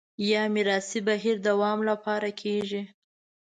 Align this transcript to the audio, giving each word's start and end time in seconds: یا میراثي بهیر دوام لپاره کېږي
یا 0.29 0.41
میراثي 0.53 0.99
بهیر 1.07 1.37
دوام 1.47 1.79
لپاره 1.89 2.29
کېږي 2.41 2.81